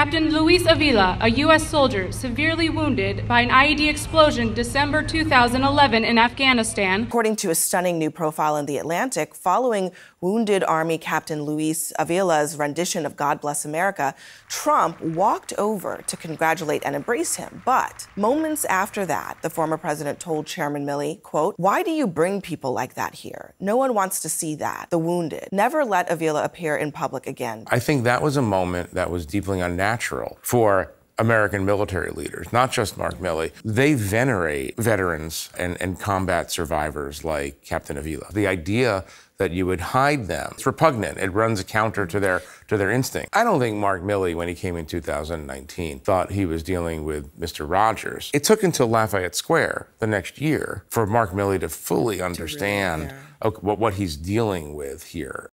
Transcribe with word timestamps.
Captain 0.00 0.30
Luis 0.30 0.64
Avila, 0.66 1.18
a 1.20 1.28
U.S. 1.44 1.68
soldier 1.68 2.10
severely 2.10 2.70
wounded 2.70 3.28
by 3.28 3.42
an 3.42 3.50
IED 3.50 3.86
explosion 3.86 4.54
December 4.54 5.02
2011 5.02 6.06
in 6.06 6.16
Afghanistan. 6.16 7.02
According 7.02 7.36
to 7.36 7.50
a 7.50 7.54
stunning 7.54 7.98
new 7.98 8.10
profile 8.10 8.56
in 8.56 8.64
The 8.64 8.78
Atlantic, 8.78 9.34
following 9.34 9.92
wounded 10.22 10.64
Army 10.64 10.96
Captain 10.96 11.42
Luis 11.42 11.92
Avila's 11.98 12.56
rendition 12.56 13.04
of 13.04 13.14
God 13.14 13.42
Bless 13.42 13.66
America, 13.66 14.14
Trump 14.48 14.98
walked 15.02 15.52
over 15.58 16.02
to 16.06 16.16
congratulate 16.16 16.82
and 16.86 16.96
embrace 16.96 17.34
him. 17.34 17.60
But 17.66 18.06
moments 18.16 18.64
after 18.64 19.04
that, 19.04 19.36
the 19.42 19.50
former 19.50 19.76
president 19.76 20.18
told 20.18 20.46
Chairman 20.46 20.86
Milley, 20.86 21.20
quote, 21.22 21.56
why 21.58 21.82
do 21.82 21.90
you 21.90 22.06
bring 22.06 22.40
people 22.40 22.72
like 22.72 22.94
that 22.94 23.16
here? 23.16 23.52
No 23.60 23.76
one 23.76 23.92
wants 23.92 24.20
to 24.20 24.30
see 24.30 24.54
that, 24.54 24.86
the 24.88 24.98
wounded. 24.98 25.50
Never 25.52 25.84
let 25.84 26.10
Avila 26.10 26.42
appear 26.42 26.74
in 26.74 26.90
public 26.90 27.26
again. 27.26 27.64
I 27.66 27.80
think 27.80 28.04
that 28.04 28.22
was 28.22 28.38
a 28.38 28.42
moment 28.42 28.92
that 28.94 29.10
was 29.10 29.26
deeply 29.26 29.60
unnatural 29.60 29.89
for 30.42 30.92
American 31.18 31.66
military 31.66 32.10
leaders, 32.10 32.52
not 32.52 32.72
just 32.72 32.96
Mark 32.96 33.18
Milley. 33.18 33.52
They 33.62 33.94
venerate 33.94 34.76
veterans 34.76 35.50
and, 35.58 35.80
and 35.80 36.00
combat 36.00 36.50
survivors 36.50 37.24
like 37.24 37.62
Captain 37.62 37.98
Avila. 37.98 38.32
The 38.32 38.46
idea 38.46 39.04
that 39.40 39.52
you 39.52 39.64
would 39.64 39.80
hide 39.80 40.26
them. 40.26 40.50
It's 40.52 40.66
repugnant. 40.66 41.16
It 41.16 41.30
runs 41.30 41.64
counter 41.64 42.04
to 42.04 42.20
their 42.20 42.42
to 42.68 42.76
their 42.76 42.90
instinct. 42.90 43.30
I 43.32 43.42
don't 43.42 43.58
think 43.58 43.74
Mark 43.78 44.02
Milley, 44.02 44.34
when 44.34 44.48
he 44.48 44.54
came 44.54 44.76
in 44.76 44.84
2019, 44.84 46.00
thought 46.00 46.30
he 46.30 46.44
was 46.44 46.62
dealing 46.62 47.04
with 47.04 47.40
Mr. 47.40 47.68
Rogers. 47.68 48.30
It 48.34 48.44
took 48.44 48.62
until 48.62 48.88
Lafayette 48.88 49.34
Square 49.34 49.88
the 49.98 50.06
next 50.06 50.42
year 50.42 50.84
for 50.90 51.06
Mark 51.06 51.30
Milley 51.30 51.58
to 51.60 51.70
fully 51.70 52.20
understand 52.20 53.08
to 53.08 53.14
really, 53.44 53.56
yeah. 53.62 53.72
what 53.74 53.94
he's 53.94 54.14
dealing 54.14 54.74
with 54.74 55.04
here. 55.04 55.48